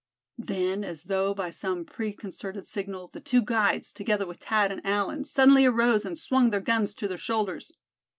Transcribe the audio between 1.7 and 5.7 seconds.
preconcerted signal, the two guides, together with Thad and Allan, suddenly